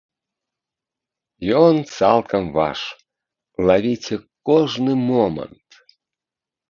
Ён 1.63 1.75
цалкам 1.97 2.43
ваш, 2.57 2.79
лавіце 3.71 4.15
кожны 4.51 4.93
момант! 5.09 5.69